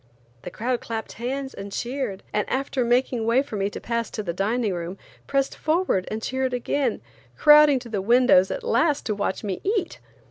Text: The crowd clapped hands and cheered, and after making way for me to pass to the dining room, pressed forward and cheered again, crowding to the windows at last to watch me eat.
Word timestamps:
The 0.41 0.49
crowd 0.49 0.81
clapped 0.81 1.11
hands 1.13 1.53
and 1.53 1.71
cheered, 1.71 2.23
and 2.33 2.49
after 2.49 2.83
making 2.83 3.27
way 3.27 3.43
for 3.43 3.55
me 3.55 3.69
to 3.69 3.79
pass 3.79 4.09
to 4.09 4.23
the 4.23 4.33
dining 4.33 4.73
room, 4.73 4.97
pressed 5.27 5.55
forward 5.55 6.07
and 6.09 6.23
cheered 6.23 6.55
again, 6.55 7.01
crowding 7.37 7.77
to 7.77 7.89
the 7.89 8.01
windows 8.01 8.49
at 8.49 8.63
last 8.63 9.05
to 9.05 9.13
watch 9.13 9.43
me 9.43 9.61
eat. 9.63 9.99